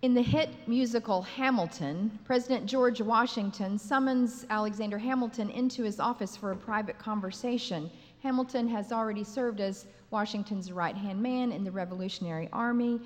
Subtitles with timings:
[0.00, 6.52] In the hit musical Hamilton, President George Washington summons Alexander Hamilton into his office for
[6.52, 7.90] a private conversation.
[8.22, 13.00] Hamilton has already served as Washington's right hand man in the Revolutionary Army.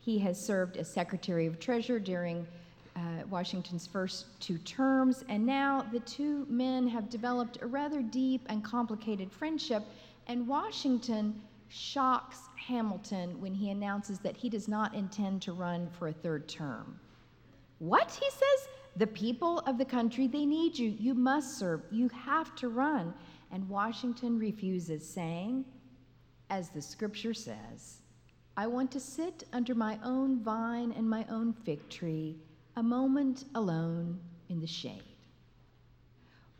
[0.00, 2.46] He has served as Secretary of Treasury during
[2.96, 8.40] uh, Washington's first two terms, and now the two men have developed a rather deep
[8.48, 9.82] and complicated friendship,
[10.28, 16.08] and Washington shocks Hamilton when he announces that he does not intend to run for
[16.08, 16.98] a third term.
[17.78, 18.10] What?
[18.10, 20.90] He says, the people of the country, they need you.
[20.98, 21.82] You must serve.
[21.90, 23.14] You have to run.
[23.52, 25.64] And Washington refuses, saying,
[26.50, 28.02] as the scripture says,
[28.56, 32.36] I want to sit under my own vine and my own fig tree,
[32.76, 35.02] a moment alone in the shade.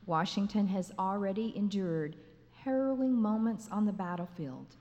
[0.07, 2.17] Washington has already endured
[2.53, 4.77] harrowing moments on the battlefield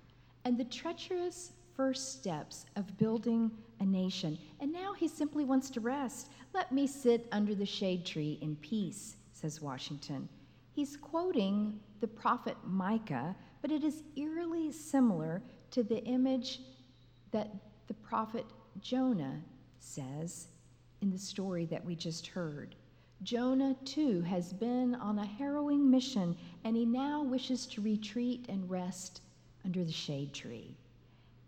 [0.48, 3.52] and the treacherous first steps of building
[3.82, 4.40] a nation.
[4.62, 6.30] And now he simply wants to rest.
[6.54, 10.30] Let me sit under the shade tree in peace, says Washington.
[10.72, 16.62] He's quoting the prophet Micah, but it is eerily similar to the image
[17.32, 17.54] that
[17.88, 18.46] the prophet
[18.80, 19.42] Jonah
[19.80, 20.48] says
[21.02, 22.74] in the story that we just heard.
[23.22, 28.70] Jonah, too, has been on a harrowing mission, and he now wishes to retreat and
[28.70, 29.20] rest
[29.66, 30.76] under the shade tree.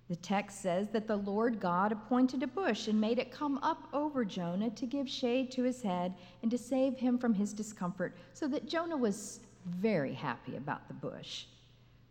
[0.10, 3.88] The text says that the Lord God appointed a bush and made it come up
[3.94, 8.18] over Jonah to give shade to his head and to save him from his discomfort,
[8.34, 11.46] so that Jonah was very happy about the bush.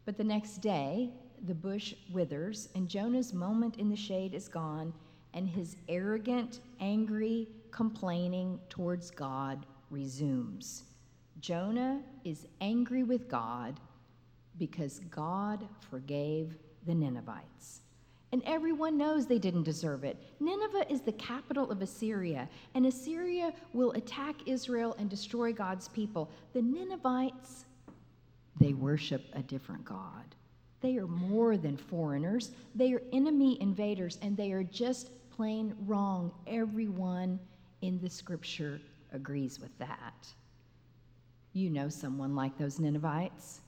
[0.05, 1.11] But the next day,
[1.47, 4.93] the bush withers, and Jonah's moment in the shade is gone,
[5.35, 10.85] and his arrogant, angry complaining towards God resumes.
[11.41, 13.81] Jonah is angry with God
[14.59, 16.57] because God forgave
[16.87, 17.83] the Ninevites.
[18.31, 20.19] And everyone knows they didn't deserve it.
[20.39, 26.31] Nineveh is the capital of Assyria, and Assyria will attack Israel and destroy God's people.
[26.53, 27.65] The Ninevites,
[28.61, 30.35] they worship a different God.
[30.81, 36.31] They are more than foreigners, they are enemy invaders, and they are just plain wrong.
[36.47, 37.41] Everyone
[37.81, 38.81] in the scripture
[39.13, 40.29] agrees with that.
[41.53, 43.61] You know someone like those Ninevites.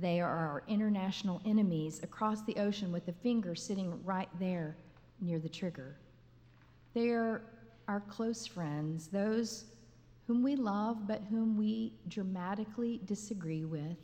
[0.00, 4.76] They are our international enemies across the ocean with the finger sitting right there
[5.20, 5.96] near the trigger.
[6.94, 7.42] They are
[7.86, 9.66] our close friends, those
[10.26, 13.98] whom we love but whom we dramatically disagree with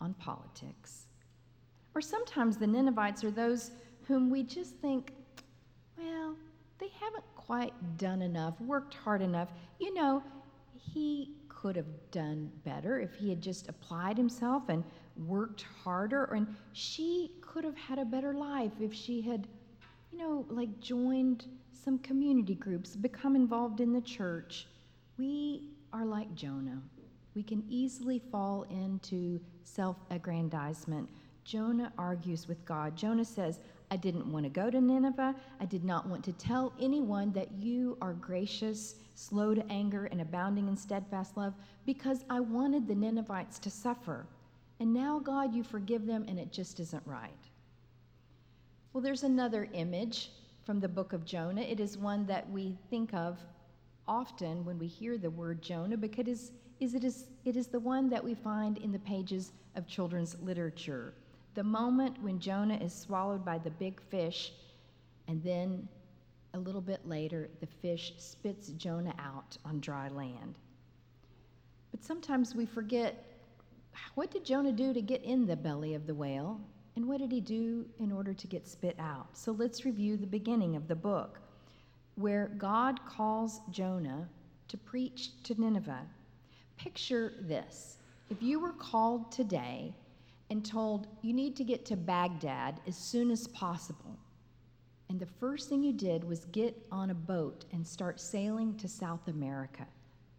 [0.00, 1.06] on politics.
[1.94, 3.72] Or sometimes the Ninevites are those
[4.08, 5.12] whom we just think,
[5.98, 6.34] well,
[6.78, 9.50] they haven't quite done enough, worked hard enough.
[9.78, 10.22] You know,
[10.76, 14.82] he could have done better if he had just applied himself and
[15.26, 16.24] worked harder.
[16.24, 19.46] And she could have had a better life if she had
[20.12, 24.66] you know like joined some community groups become involved in the church.
[25.18, 26.80] We are like jonah.
[27.34, 31.08] We can easily fall into self-aggrandizement.
[31.44, 32.96] Jonah argues with god.
[32.96, 33.60] Jonah says
[33.90, 37.50] i didn't want to go to nineveh i did not want to tell anyone that
[37.52, 41.54] you are gracious slow to anger and abounding in steadfast love
[41.86, 44.26] because i wanted the ninevites to suffer
[44.80, 47.30] and now, God, you forgive them, and it just isn't right.
[48.92, 50.30] Well, there's another image
[50.64, 51.60] from the book of Jonah.
[51.60, 53.38] It is one that we think of
[54.08, 57.78] often when we hear the word Jonah because it is, it, is, it is the
[57.78, 61.12] one that we find in the pages of children's literature.
[61.54, 64.52] The moment when Jonah is swallowed by the big fish,
[65.28, 65.88] and then
[66.54, 70.58] a little bit later, the fish spits Jonah out on dry land.
[71.90, 73.24] But sometimes we forget
[74.14, 76.60] what did Jonah do to get in the belly of the whale?
[76.96, 79.36] And what did he do in order to get spit out?
[79.36, 81.38] So let's review the beginning of the book,
[82.16, 84.28] where God calls Jonah
[84.68, 86.06] to preach to Nineveh.
[86.76, 89.94] Picture this if you were called today
[90.50, 94.18] and told you need to get to Baghdad as soon as possible,
[95.08, 98.88] and the first thing you did was get on a boat and start sailing to
[98.88, 99.86] South America.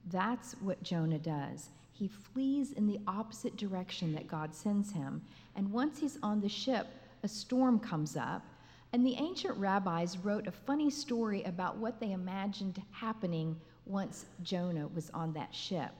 [0.09, 1.69] That's what Jonah does
[2.01, 5.21] he flees in the opposite direction that God sends him.
[5.55, 6.87] And once he's on the ship,
[7.21, 8.43] a storm comes up.
[8.91, 13.55] And the ancient rabbis wrote a funny story about what they imagined happening
[13.85, 15.91] once Jonah was on that ship.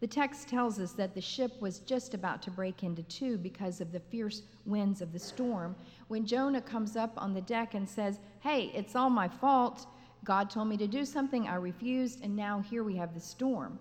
[0.00, 3.82] The text tells us that the ship was just about to break into two because
[3.82, 5.76] of the fierce winds of the storm.
[6.08, 9.86] When Jonah comes up on the deck and says, Hey, it's all my fault.
[10.24, 13.78] God told me to do something, I refused, and now here we have the storm.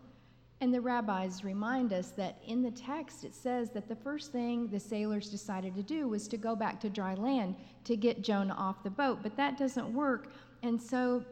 [0.61, 4.67] And the rabbis remind us that in the text it says that the first thing
[4.67, 7.55] the sailors decided to do was to go back to dry land
[7.85, 10.33] to get Jonah off the boat, but that doesn't work.
[10.63, 11.23] And so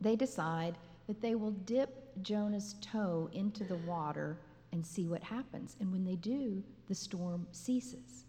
[0.00, 0.76] they decide
[1.06, 4.38] that they will dip Jonah's toe into the water
[4.72, 5.76] and see what happens.
[5.80, 8.24] And when they do, the storm ceases.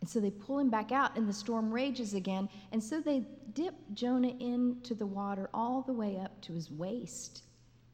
[0.00, 2.48] And so they pull him back out, and the storm rages again.
[2.72, 7.42] And so they dip Jonah into the water all the way up to his waist,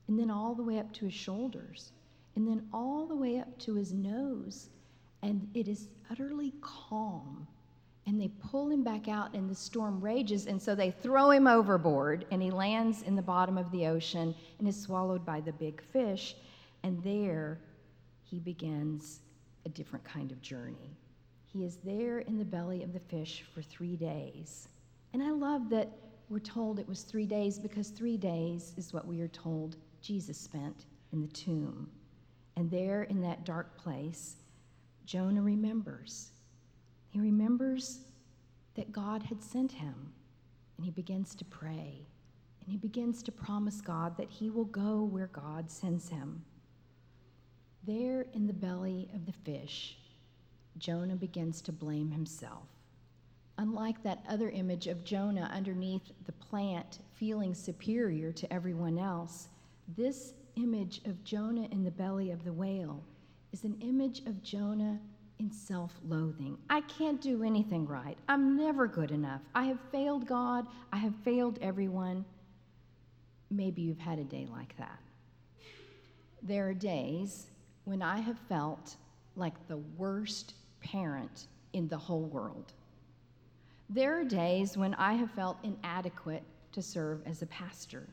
[0.07, 1.93] and then all the way up to his shoulders,
[2.37, 4.69] and then all the way up to his nose.
[5.23, 7.49] And it is utterly calm.
[8.07, 10.47] And they pull him back out, and the storm rages.
[10.47, 14.35] And so they throw him overboard, and he lands in the bottom of the ocean
[14.59, 16.37] and is swallowed by the big fish.
[16.83, 17.59] And there
[18.23, 19.21] he begins
[19.65, 20.97] a different kind of journey.
[21.45, 24.69] He is there in the belly of the fish for three days.
[25.13, 25.91] And I love that
[26.29, 30.39] we're told it was three days because three days is what we are told Jesus
[30.39, 31.89] spent in the tomb.
[32.57, 34.37] And there in that dark place,
[35.05, 36.31] Jonah remembers.
[37.17, 38.01] He remembers
[38.75, 39.95] that God had sent him,
[40.77, 42.07] and he begins to pray.
[42.61, 46.45] And he begins to promise God that he will go where God sends him.
[47.87, 49.97] There in the belly of the fish,
[50.77, 52.69] Jonah begins to blame himself.
[53.57, 59.49] Unlike that other image of Jonah underneath the plant feeling superior to everyone else,
[59.97, 63.03] this image of Jonah in the belly of the whale
[63.55, 65.01] is an image of Jonah
[65.39, 66.57] in self loathing.
[66.71, 68.17] I can't do anything right.
[68.29, 69.43] I'm never good enough.
[69.55, 70.67] I have failed God.
[70.93, 72.25] I have failed everyone.
[73.51, 74.99] Maybe you've had a day like that.
[76.43, 77.47] There are days
[77.85, 78.97] when I have felt
[79.37, 82.73] like the worst parent in the whole world.
[83.89, 86.43] There are days when I have felt inadequate
[86.73, 88.09] to serve as a pastor.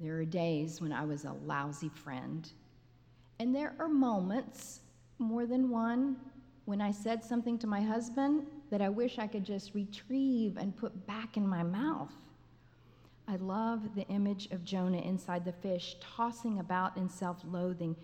[0.00, 2.48] There are days when I was a lousy friend.
[3.38, 4.80] And there are moments,
[5.22, 6.16] more than one,
[6.64, 10.76] when I said something to my husband that I wish I could just retrieve and
[10.76, 12.12] put back in my mouth.
[13.28, 17.96] I love the image of Jonah inside the fish, tossing about in self loathing.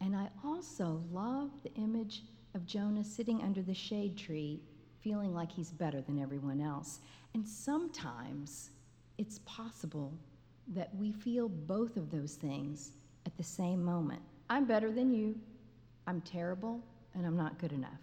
[0.00, 2.22] And I also love the image
[2.54, 4.60] of Jonah sitting under the shade tree,
[5.00, 7.00] feeling like he's better than everyone else.
[7.34, 8.70] And sometimes
[9.18, 10.12] it's possible
[10.68, 12.92] that we feel both of those things
[13.26, 14.22] at the same moment.
[14.50, 15.38] I'm better than you,
[16.06, 16.80] I'm terrible,
[17.14, 18.00] and I'm not good enough.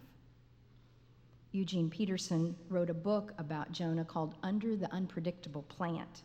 [1.52, 6.22] Eugene Peterson wrote a book about Jonah called Under the Unpredictable Plant.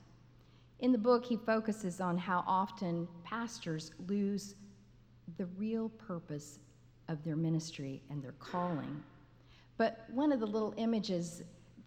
[0.79, 4.55] In the book, he focuses on how often pastors lose
[5.37, 6.59] the real purpose
[7.07, 9.03] of their ministry and their calling.
[9.77, 11.43] But one of the little images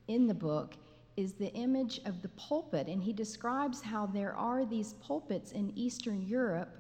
[0.09, 0.75] in the book
[1.17, 5.73] is the image of the pulpit, and he describes how there are these pulpits in
[5.77, 6.77] Eastern Europe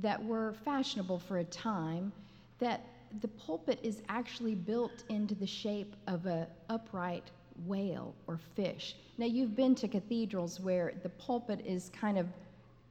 [0.00, 2.12] that were fashionable for a time,
[2.58, 2.84] that
[3.20, 7.30] the pulpit is actually built into the shape of an upright
[7.66, 8.96] whale or fish.
[9.18, 12.26] Now, you've been to cathedrals where the pulpit is kind of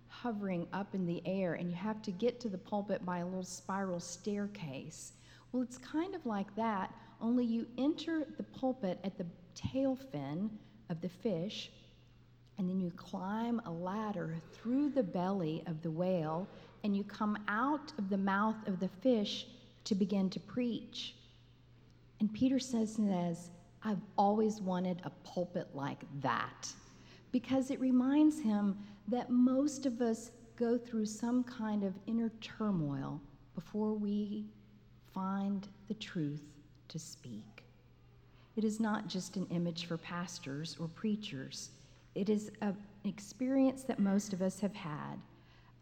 [0.09, 3.25] hovering up in the air, and you have to get to the pulpit by a
[3.25, 5.13] little spiral staircase.
[5.51, 9.25] Well, it's kind of like that, only you enter the pulpit at the
[9.56, 10.50] tail fin
[10.89, 11.71] of the fish,
[12.57, 16.48] and then you climb a ladder through the belly of the whale,
[16.83, 19.48] and you come out of the mouth of the fish
[19.83, 21.16] to begin to preach.
[22.19, 23.50] And Peter says, says
[23.83, 26.72] I've always wanted a pulpit like that
[27.31, 33.20] because it reminds him that most of us go through some kind of inner turmoil
[33.56, 34.46] before we
[35.13, 36.44] find the truth
[36.89, 37.63] to speak.
[38.56, 41.72] It is not just an image for pastors or preachers,
[42.13, 42.75] it is an
[43.06, 45.17] experience that most of us have had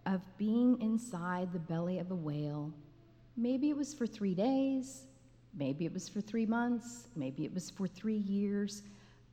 [0.09, 2.73] of being inside the belly of a whale.
[3.37, 5.03] Maybe it was for three days,
[5.53, 8.83] maybe it was for three months, maybe it was for three years.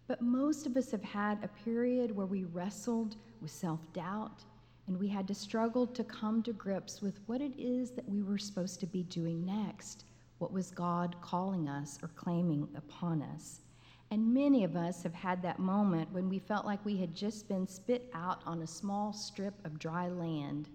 [0.07, 4.45] But most of us have had a period where we wrestled with self doubt
[4.87, 8.23] and we had to struggle to come to grips with what it is that we
[8.23, 10.05] were supposed to be doing next.
[10.39, 13.63] What was God calling us or claiming upon us?
[14.11, 17.49] And many of us have had that moment when we felt like we had just
[17.49, 20.69] been spit out on a small strip of dry land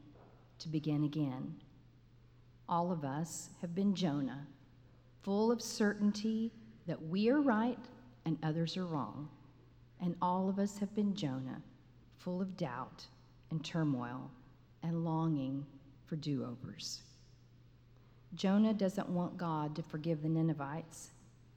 [0.60, 1.56] to begin again.
[2.68, 4.46] All of us have been Jonah,
[5.24, 6.52] full of certainty
[6.88, 7.80] that we are right
[8.26, 9.30] and others are wrong.
[10.02, 11.62] And all of us have been Jonah,
[12.18, 13.06] full of doubt
[13.50, 14.30] and turmoil
[14.84, 15.66] and longing
[16.06, 17.04] for do overs.
[18.34, 21.12] Jonah doesn't want God to forgive the Ninevites,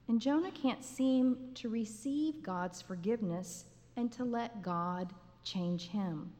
[0.07, 3.65] and Jonah can't seem to receive God's forgiveness
[3.97, 6.31] and to let God change him.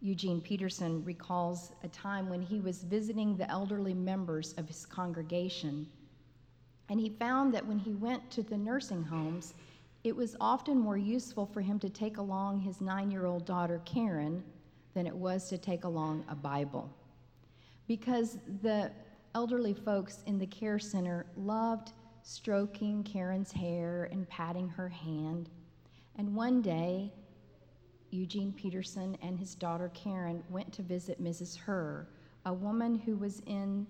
[0.00, 5.86] Eugene Peterson recalls a time when he was visiting the elderly members of his congregation
[6.88, 9.54] and he found that when he went to the nursing homes,
[10.02, 13.80] it was often more useful for him to take along his nine year old daughter,
[13.84, 14.44] Karen,
[14.92, 16.90] than it was to take along a Bible.
[17.86, 18.90] Because the
[19.34, 21.92] elderly folks in the care center loved
[22.24, 25.50] stroking Karen's hair and patting her hand.
[26.16, 27.12] And one day,
[28.10, 31.54] Eugene Peterson and his daughter Karen went to visit Mrs.
[31.56, 32.08] Herr,
[32.46, 33.86] a woman who was in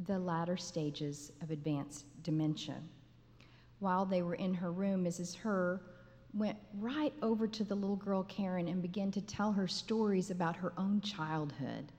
[0.00, 2.76] the latter stages of advanced dementia.
[3.78, 5.34] While they were in her room, Mrs.
[5.34, 5.80] Herr
[6.34, 10.56] went right over to the little girl Karen and began to tell her stories about
[10.56, 11.90] her own childhood.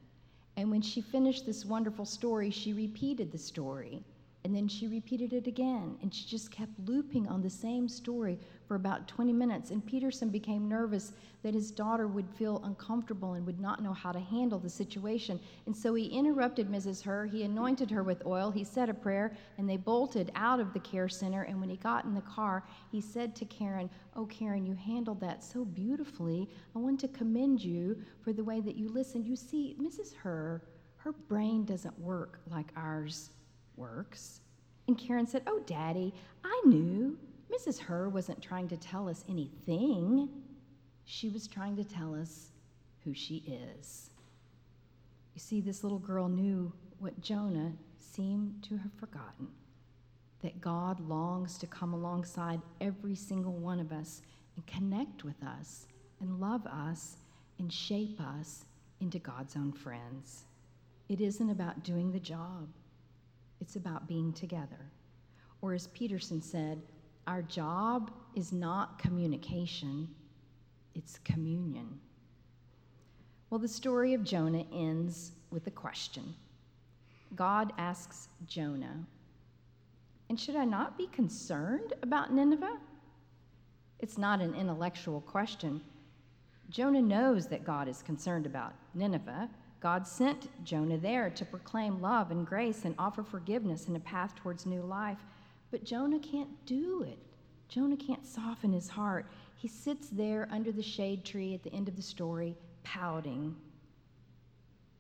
[0.55, 4.03] And when she finished this wonderful story, she repeated the story.
[4.45, 5.97] And then she repeated it again.
[6.01, 9.69] And she just kept looping on the same story for about 20 minutes.
[9.69, 11.11] And Peterson became nervous
[11.43, 15.41] that his daughter would feel uncomfortable and would not know how to handle the situation.
[15.65, 17.03] And so he interrupted Mrs.
[17.03, 17.25] Herr.
[17.25, 18.49] He anointed her with oil.
[18.49, 21.43] He said a prayer, and they bolted out of the care center.
[21.43, 25.19] And when he got in the car, he said to Karen, Oh, Karen, you handled
[25.19, 26.49] that so beautifully.
[26.73, 29.27] I want to commend you for the way that you listened.
[29.27, 30.13] You see, Mrs.
[30.23, 30.61] Herr,
[30.95, 33.31] her brain doesn't work like ours
[33.79, 34.41] works.
[34.87, 37.17] And Karen said, Oh, Daddy, I knew.
[37.51, 37.79] Mrs.
[37.79, 40.29] Herr wasn't trying to tell us anything.
[41.05, 42.51] She was trying to tell us
[43.03, 43.37] who she
[43.79, 44.11] is.
[45.33, 49.47] You see, this little girl knew what Jonah seemed to have forgotten
[50.41, 54.21] that God longs to come alongside every single one of us
[54.55, 55.87] and connect with us
[56.19, 57.17] and love us
[57.57, 58.65] and shape us
[59.01, 60.43] into God's own friends.
[61.09, 62.67] It isn't about doing the job,
[63.61, 64.91] it's about being together.
[65.61, 66.81] Or as Peterson said,
[67.27, 70.07] our job is not communication,
[70.95, 71.99] it's communion.
[73.49, 76.35] Well, the story of Jonah ends with a question.
[77.35, 79.05] God asks Jonah,
[80.29, 82.79] And should I not be concerned about Nineveh?
[83.99, 85.81] It's not an intellectual question.
[86.69, 92.31] Jonah knows that God is concerned about Nineveh God sent Jonah there to proclaim love
[92.31, 95.19] and grace and offer forgiveness and a path towards new life.
[95.71, 97.17] But Jonah can't do it.
[97.69, 99.27] Jonah can't soften his heart.
[99.55, 103.55] He sits there under the shade tree at the end of the story, pouting.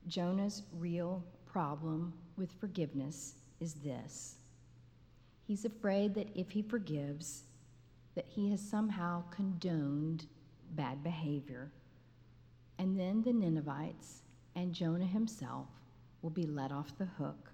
[0.07, 4.35] Jonah's real problem with forgiveness is this
[5.45, 7.43] he's afraid that if he forgives,
[8.15, 10.27] that he has somehow condoned
[10.75, 11.71] bad behavior.
[12.77, 14.21] And then the Ninevites
[14.55, 15.67] and Jonah himself
[16.21, 17.51] will be let off the hook.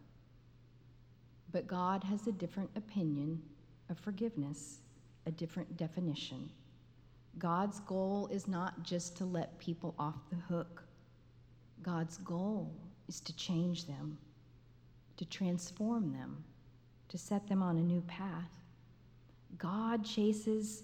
[1.52, 3.42] But God has a different opinion
[3.90, 4.80] of forgiveness,
[5.26, 6.50] a different definition.
[7.38, 10.84] God's goal is not just to let people off the hook.
[11.82, 12.74] God's goal
[13.08, 14.18] is to change them,
[15.18, 16.44] to transform them,
[17.10, 18.50] to set them on a new path.
[19.58, 20.84] God chases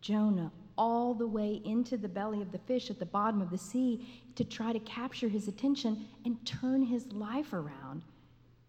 [0.00, 3.58] Jonah all the way into the belly of the fish at the bottom of the
[3.58, 8.02] sea to try to capture his attention and turn his life around.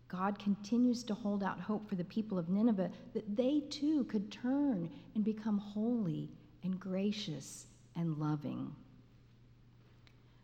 [0.07, 4.31] God continues to hold out hope for the people of Nineveh that they too could
[4.31, 6.29] turn and become holy
[6.63, 8.75] and gracious and loving.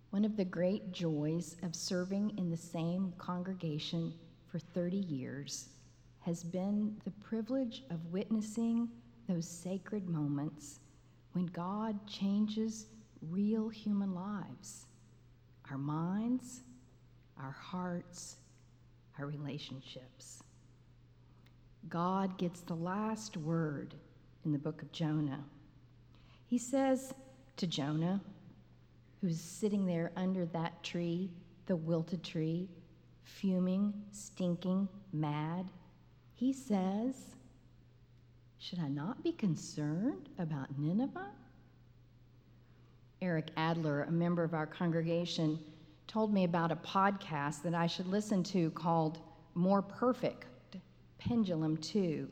[0.09, 4.13] One of the great joys of serving in the same congregation
[4.47, 5.69] for 30 years
[6.19, 8.89] has been the privilege of witnessing
[9.27, 10.79] those sacred moments
[11.33, 12.87] when God changes
[13.29, 14.85] real human lives
[15.69, 16.63] our minds,
[17.39, 18.35] our hearts,
[19.17, 20.43] our relationships.
[21.87, 23.95] God gets the last word
[24.43, 25.45] in the book of Jonah.
[26.47, 27.13] He says
[27.55, 28.19] to Jonah,
[29.21, 31.31] who's sitting there under that tree,
[31.67, 32.67] the wilted tree,
[33.23, 35.69] fuming, stinking, mad,
[36.33, 37.15] he says,
[38.61, 41.31] should I not be concerned about Nineveh?
[43.19, 45.57] Eric Adler, a member of our congregation,
[46.05, 49.17] told me about a podcast that I should listen to called
[49.55, 50.77] More Perfect
[51.17, 52.29] Pendulum 2.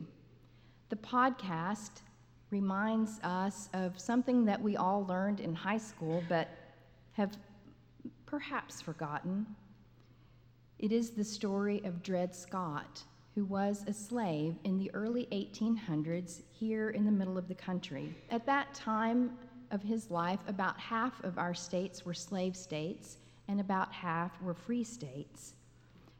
[0.88, 2.02] The podcast
[2.50, 6.48] reminds us of something that we all learned in high school but
[7.14, 7.36] have
[8.26, 9.46] perhaps forgotten.
[10.78, 13.02] It is the story of Dred Scott,
[13.40, 18.14] who was a slave in the early 1800s here in the middle of the country.
[18.30, 19.30] At that time
[19.70, 23.16] of his life, about half of our states were slave states
[23.48, 25.54] and about half were free states.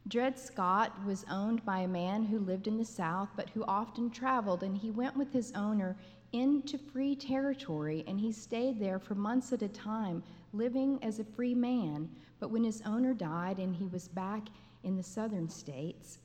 [0.08, 4.08] Dred Scott was owned by a man who lived in the South but who often
[4.08, 5.98] traveled, and he went with his owner
[6.32, 10.22] into free territory and he stayed there for months at a time,
[10.54, 12.08] living as a free man.
[12.38, 14.48] But when his owner died and he was back
[14.84, 16.18] in the southern states,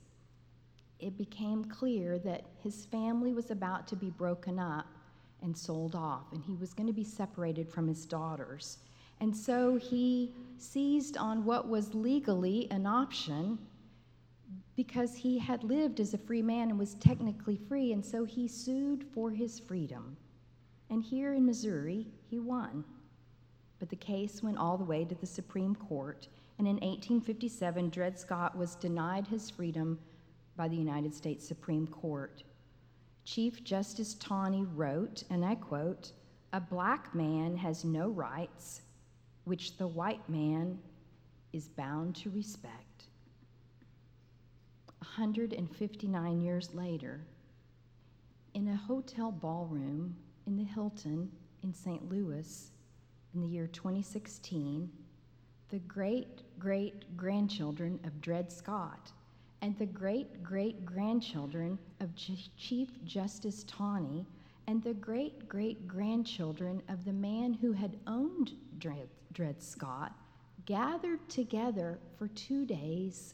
[0.99, 4.87] it became clear that his family was about to be broken up,
[5.45, 8.79] and sold off, and he was going to be separated from his daughters.
[9.21, 13.57] And so he seized on what was legally an option
[14.75, 18.47] because he had lived as a free man and was technically free, and so he
[18.47, 20.17] sued for his freedom.
[20.89, 22.83] And here in Missouri, he won.
[23.79, 28.19] But the case went all the way to the Supreme Court, and in 1857, Dred
[28.19, 29.99] Scott was denied his freedom
[30.55, 32.43] by the United States Supreme Court.
[33.23, 36.11] Chief Justice Taney wrote, and I quote,
[36.53, 38.81] A black man has no rights
[39.45, 40.79] which the white man
[41.53, 43.05] is bound to respect.
[44.99, 47.21] 159 years later,
[48.53, 50.15] in a hotel ballroom
[50.47, 51.31] in the Hilton
[51.63, 52.09] in St.
[52.09, 52.71] Louis
[53.33, 54.89] in the year 2016,
[55.69, 59.11] the great great grandchildren of Dred Scott
[59.65, 64.23] and the great great grandchildren of Chief Justice Taney
[64.67, 70.13] and the great great grandchildren of the man who had owned Dred, Dred Scott
[70.67, 73.33] gathered together for two days.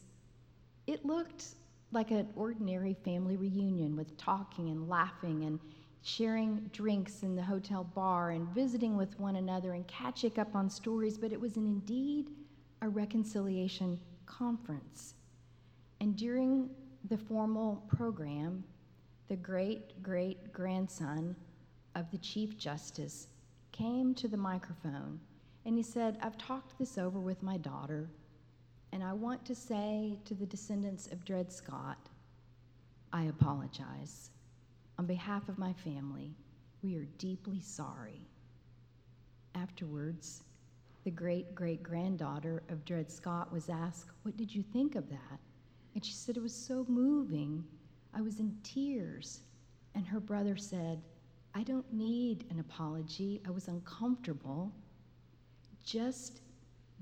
[0.88, 1.48] It looked
[1.92, 5.60] like an ordinary family reunion with talking and laughing and
[6.02, 10.70] sharing drinks in the hotel bar and visiting with one another and catching up on
[10.70, 12.30] stories, but it was an, indeed
[12.82, 15.16] a reconciliation conference.
[16.01, 16.67] And during
[17.10, 18.63] the formal program,
[19.27, 21.36] the great great grandson
[21.93, 23.27] of the Chief Justice
[23.72, 25.20] came to the microphone
[25.63, 28.10] and he said, I've talked this over with my daughter,
[28.91, 32.10] and I want to say to the descendants of Dred Scott,
[33.13, 34.31] I apologize.
[34.98, 36.34] On behalf of my family,
[36.81, 38.27] we are deeply sorry.
[39.53, 40.41] Afterwards,
[41.03, 45.39] the great great granddaughter of Dred Scott was asked, What did you think of that?
[45.94, 47.64] And she said, It was so moving.
[48.14, 49.42] I was in tears.
[49.96, 51.02] And her brother said,
[51.54, 53.42] I don't need an apology.
[53.46, 54.72] I was uncomfortable.
[55.84, 56.42] Just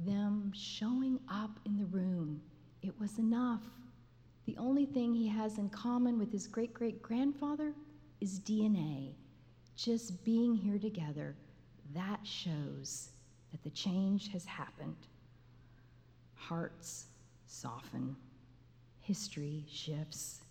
[0.06, 2.42] them showing up in the room,
[2.82, 3.64] it was enough.
[4.46, 7.74] The only thing he has in common with his great great grandfather
[8.22, 9.12] is DNA.
[9.76, 11.36] Just being here together,
[11.94, 13.10] that shows
[13.52, 14.96] that the change has happened.
[16.36, 17.06] Hearts
[17.46, 18.16] soften,
[19.10, 20.42] history shifts,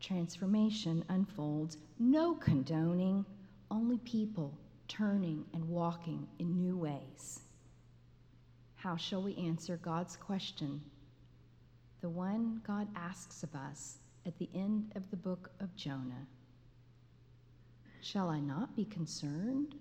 [0.00, 1.76] transformation unfolds.
[1.98, 3.26] No condoning,
[3.70, 4.56] only people
[4.88, 7.40] turning and walking in new ways.
[8.74, 10.80] How shall we answer God's question?
[12.00, 16.26] The one God asks of us at the end of the book of Jonah.
[18.00, 19.74] Shall I not be concerned?